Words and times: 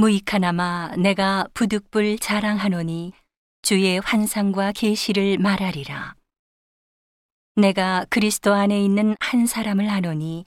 무익하나마 0.00 0.96
내가 0.96 1.46
부득불 1.52 2.18
자랑하노니 2.20 3.12
주의 3.60 4.00
환상과 4.00 4.72
계시를 4.72 5.36
말하리라. 5.36 6.14
내가 7.56 8.06
그리스도 8.08 8.54
안에 8.54 8.82
있는 8.82 9.14
한 9.20 9.44
사람을 9.44 9.90
아노니 9.90 10.46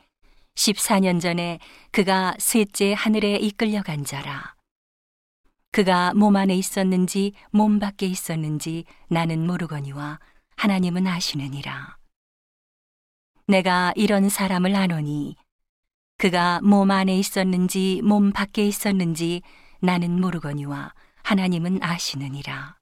14년 0.56 1.22
전에 1.22 1.60
그가 1.92 2.34
셋째 2.40 2.96
하늘에 2.98 3.36
이끌려간 3.36 4.06
자라. 4.06 4.56
그가 5.72 6.16
몸 6.16 6.36
안에 6.36 6.56
있었는지 6.56 7.34
몸 7.52 7.78
밖에 7.78 8.08
있었는지 8.08 8.86
나는 9.08 9.46
모르거니와 9.46 10.20
하나님은 10.56 11.06
아시느니라. 11.06 11.98
내가 13.46 13.94
이런 13.96 14.30
사람을 14.30 14.76
아노니 14.76 15.36
그가 16.18 16.62
몸 16.62 16.92
안에 16.92 17.18
있었는지 17.18 18.02
몸 18.04 18.32
밖에 18.32 18.66
있었는지 18.66 19.42
나는 19.80 20.20
모르거니와 20.22 20.94
하나님은 21.24 21.84
아시느니라. 21.84 22.78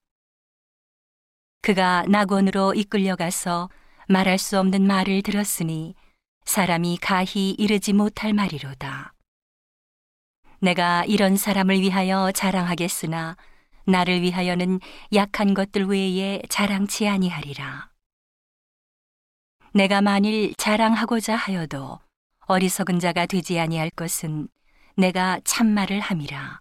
그가 1.61 2.05
낙원으로 2.07 2.73
이끌려가서 2.73 3.69
말할 4.07 4.37
수 4.37 4.59
없는 4.59 4.85
말을 4.85 5.21
들었으니 5.21 5.95
사람이 6.45 6.97
가히 7.01 7.51
이르지 7.51 7.93
못할 7.93 8.33
말이로다. 8.33 9.13
내가 10.59 11.05
이런 11.05 11.37
사람을 11.37 11.81
위하여 11.81 12.31
자랑하겠으나 12.31 13.37
나를 13.85 14.21
위하여는 14.21 14.79
약한 15.13 15.53
것들 15.53 15.85
외에 15.85 16.41
자랑치 16.49 17.07
아니하리라. 17.07 17.89
내가 19.73 20.01
만일 20.01 20.53
자랑하고자 20.55 21.35
하여도 21.35 21.99
어리석은 22.51 22.99
자가 22.99 23.25
되지 23.25 23.59
아니할 23.59 23.89
것은 23.89 24.49
내가 24.97 25.39
참말을 25.45 26.01
함이라. 26.01 26.59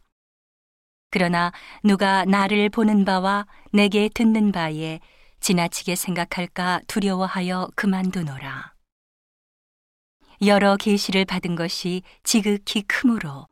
그러나 1.10 1.52
누가 1.82 2.24
나를 2.24 2.68
보는 2.68 3.04
바와 3.04 3.46
내게 3.72 4.08
듣는 4.08 4.52
바에 4.52 5.00
지나치게 5.40 5.96
생각할까 5.96 6.82
두려워하여 6.86 7.68
그만두노라. 7.74 8.72
여러 10.46 10.76
계시를 10.76 11.24
받은 11.24 11.56
것이 11.56 12.02
지극히 12.22 12.82
크므로 12.82 13.48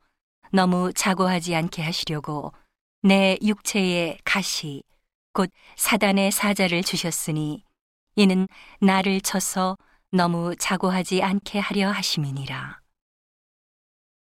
너무 0.52 0.92
자고하지 0.92 1.56
않게 1.56 1.82
하시려고 1.82 2.52
내 3.02 3.36
육체에 3.42 4.16
가시 4.24 4.84
곧 5.32 5.50
사단의 5.76 6.30
사자를 6.30 6.84
주셨으니 6.84 7.64
이는 8.14 8.46
나를 8.80 9.20
쳐서 9.22 9.76
너무 10.10 10.56
자고하지 10.56 11.22
않게 11.22 11.58
하려 11.58 11.90
하심이니라. 11.90 12.80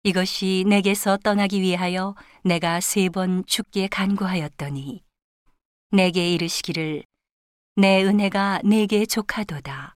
이것이 0.03 0.65
내게서 0.67 1.19
떠나기 1.19 1.61
위하여 1.61 2.15
내가 2.43 2.81
세 2.81 3.09
번 3.09 3.45
죽게 3.47 3.87
간구하였더니 3.89 5.05
내게 5.93 6.33
이르시기를 6.33 7.05
내 7.77 8.03
은혜가 8.03 8.63
내게 8.65 9.07
족하도다. 9.07 9.95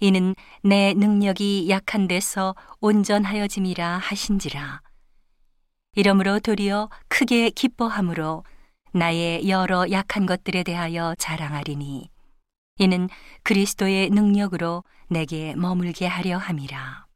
이는 0.00 0.34
내 0.62 0.92
능력이 0.94 1.70
약한 1.70 2.06
데서 2.08 2.54
온전하여짐이라 2.80 3.98
하신지라. 3.98 4.82
이러므로 5.94 6.40
도리어 6.40 6.90
크게 7.08 7.50
기뻐함으로 7.50 8.44
나의 8.92 9.48
여러 9.48 9.90
약한 9.90 10.26
것들에 10.26 10.64
대하여 10.64 11.14
자랑하리니 11.18 12.11
이는 12.82 13.08
그리스도의 13.44 14.10
능력으로 14.10 14.82
내게 15.08 15.54
머물게 15.54 16.04
하려 16.04 16.36
함이라. 16.36 17.06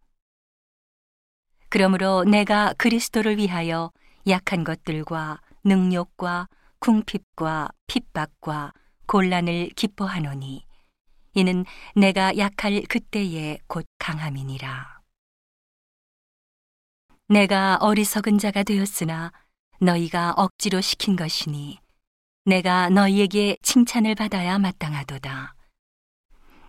그러므로 1.69 2.23
내가 2.23 2.73
그리스도를 2.75 3.37
위하여 3.37 3.91
약한 4.29 4.63
것들과 4.63 5.41
능욕과 5.65 6.47
궁핍과 6.79 7.71
핍박과 7.89 8.75
곤란을 9.09 9.71
기뻐하노니 9.75 10.65
이는 11.35 11.65
내가 11.97 12.37
약할 12.39 12.83
그때에 12.89 13.59
곧 13.67 13.87
강함이니라. 13.99 15.01
내가 17.29 17.79
어리석은 17.81 18.39
자가 18.39 18.63
되었으나 18.63 19.33
너희가 19.81 20.35
억지로 20.37 20.81
시킨 20.81 21.17
것이니 21.17 21.81
내가 22.45 22.89
너희에게 22.89 23.57
칭찬을 23.63 24.15
받아야 24.15 24.61
마땅하도다. 24.61 25.56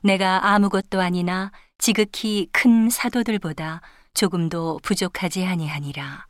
내가 0.08 0.54
아무것도 0.54 1.02
아니나 1.02 1.52
지극히 1.78 2.48
큰 2.54 2.90
사도들보다 2.90 3.82
조금도 4.14 4.80
부족하지 4.82 5.44
아니하니라. 5.44 6.26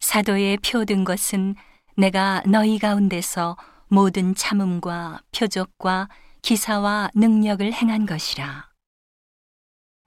사도에 0.00 0.58
표든 0.58 1.04
것은 1.04 1.54
내가 1.96 2.42
너희 2.44 2.78
가운데서 2.78 3.56
모든 3.88 4.34
참음과 4.34 5.22
표적과 5.34 6.10
기사와 6.42 7.08
능력을 7.14 7.72
행한 7.72 8.04
것이라. 8.04 8.68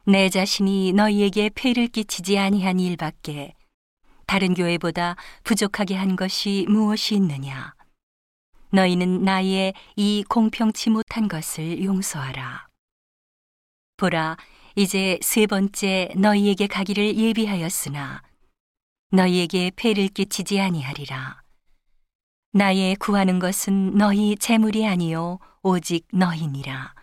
내 0.06 0.30
자신이 0.30 0.94
너희에게 0.94 1.50
폐를 1.56 1.88
끼치지 1.88 2.38
아니한 2.38 2.80
일밖에 2.80 3.56
다른 4.28 4.54
교회보다 4.54 5.16
부족하게 5.44 5.96
한 5.96 6.16
것이 6.16 6.68
무엇이 6.70 7.16
있느냐? 7.16 7.74
너희는 8.72 9.24
나의 9.24 9.74
이 9.96 10.24
공평치 10.30 10.92
못한 10.92 11.28
것을 11.28 11.84
용서하라. 11.84 12.68
보라, 13.98 14.38
이제 14.76 15.18
세 15.22 15.48
번째 15.48 16.10
너희에게 16.16 16.68
가기를 16.68 17.18
예비하였으나 17.18 18.22
너희에게 19.12 19.72
폐를 19.76 20.08
끼치지 20.08 20.62
아니하리라. 20.62 21.42
나의 22.52 22.96
구하는 22.96 23.40
것은 23.40 23.98
너희 23.98 24.36
재물이 24.36 24.88
아니요 24.88 25.40
오직 25.64 26.08
너희니라. 26.14 26.94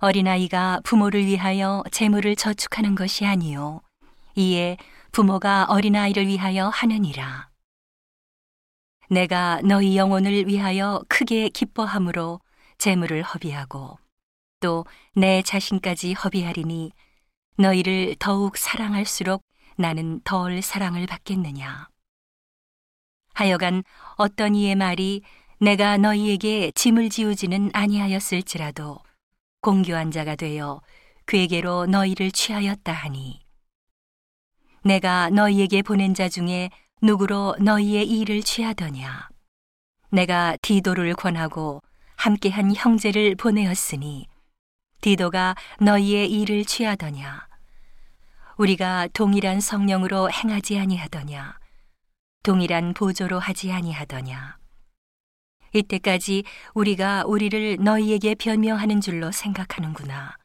어린아이가 0.00 0.80
부모를 0.82 1.24
위하여 1.26 1.84
재물을 1.92 2.34
저축하는 2.34 2.94
것이 2.94 3.24
아니요 3.24 3.82
이에 4.34 4.76
부모가 5.12 5.66
어린아이를 5.68 6.26
위하여 6.26 6.68
하느니라. 6.68 7.51
내가 9.12 9.60
너희 9.62 9.98
영혼을 9.98 10.46
위하여 10.46 11.04
크게 11.06 11.50
기뻐함으로 11.50 12.40
재물을 12.78 13.22
허비하고 13.22 13.98
또 14.60 14.84
내 15.14 15.42
자신까지 15.42 16.14
허비하리니 16.14 16.92
너희를 17.58 18.16
더욱 18.18 18.56
사랑할수록 18.56 19.42
나는 19.76 20.22
덜 20.24 20.62
사랑을 20.62 21.06
받겠느냐. 21.06 21.88
하여간 23.34 23.84
어떤 24.16 24.54
이의 24.54 24.74
말이 24.74 25.20
내가 25.60 25.98
너희에게 25.98 26.70
짐을 26.70 27.10
지우지는 27.10 27.70
아니하였을지라도 27.74 28.98
공교한 29.60 30.10
자가 30.10 30.34
되어 30.34 30.80
괴계로 31.26 31.84
너희를 31.86 32.30
취하였다 32.30 32.90
하니 32.90 33.42
내가 34.82 35.28
너희에게 35.28 35.82
보낸 35.82 36.14
자 36.14 36.30
중에 36.30 36.70
누구로 37.04 37.56
너희의 37.58 38.08
일을 38.08 38.42
취하더냐? 38.42 39.28
내가 40.10 40.56
디도를 40.62 41.14
권하고 41.14 41.82
함께한 42.14 42.76
형제를 42.76 43.34
보내었으니 43.34 44.28
디도가 45.00 45.56
너희의 45.80 46.30
일을 46.30 46.64
취하더냐? 46.64 47.48
우리가 48.56 49.08
동일한 49.14 49.60
성령으로 49.60 50.30
행하지 50.30 50.78
아니하더냐? 50.78 51.58
동일한 52.44 52.94
보조로 52.94 53.40
하지 53.40 53.72
아니하더냐? 53.72 54.58
이때까지 55.72 56.44
우리가 56.72 57.24
우리를 57.26 57.78
너희에게 57.80 58.36
변명하는 58.36 59.00
줄로 59.00 59.32
생각하는구나. 59.32 60.36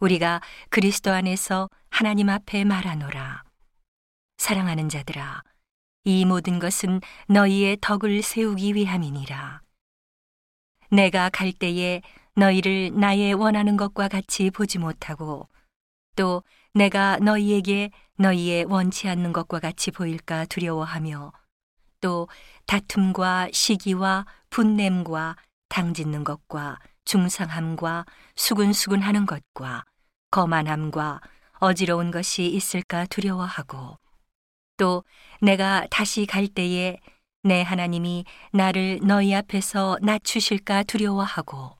우리가 0.00 0.40
그리스도 0.70 1.12
안에서 1.12 1.68
하나님 1.88 2.30
앞에 2.30 2.64
말하노라. 2.64 3.44
사랑하는 4.38 4.88
자들아, 4.88 5.44
이 6.04 6.24
모든 6.24 6.58
것은 6.58 7.00
너희의 7.28 7.78
덕을 7.80 8.22
세우기 8.22 8.74
위함이니라. 8.74 9.62
내가 10.90 11.30
갈 11.30 11.52
때에 11.52 12.02
너희를 12.34 12.90
나의 12.98 13.34
원하는 13.34 13.76
것과 13.76 14.08
같이 14.08 14.50
보지 14.50 14.78
못하고 14.78 15.48
또 16.16 16.42
내가 16.74 17.18
너희에게 17.18 17.90
너희의 18.16 18.64
원치 18.64 19.08
않는 19.08 19.32
것과 19.32 19.60
같이 19.60 19.90
보일까 19.90 20.46
두려워하며 20.46 21.32
또 22.00 22.28
다툼과 22.66 23.48
시기와 23.52 24.26
분냄과 24.50 25.36
당짓는 25.68 26.24
것과 26.24 26.80
중상함과 27.04 28.06
수근수근하는 28.34 29.24
것과 29.24 29.84
거만함과 30.30 31.20
어지러운 31.60 32.10
것이 32.10 32.46
있을까 32.46 33.06
두려워하고 33.06 33.98
또 34.82 35.04
내가 35.40 35.86
다시 35.90 36.26
갈 36.26 36.48
때에 36.48 36.98
내 37.44 37.62
하나님이 37.62 38.24
나를 38.52 38.98
너희 39.04 39.32
앞에서 39.32 39.96
낮추실까 40.02 40.82
두려워하고 40.82 41.70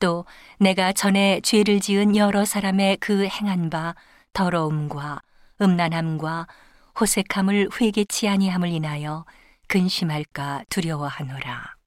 또 0.00 0.24
내가 0.58 0.92
전에 0.92 1.40
죄를 1.42 1.78
지은 1.78 2.16
여러 2.16 2.44
사람의 2.44 2.96
그 2.96 3.28
행한 3.28 3.70
바 3.70 3.94
더러움과 4.32 5.20
음란함과 5.62 6.48
호색함을 6.98 7.68
회개치 7.80 8.26
아니함을 8.26 8.70
인하여 8.70 9.24
근심할까 9.68 10.64
두려워하노라. 10.70 11.77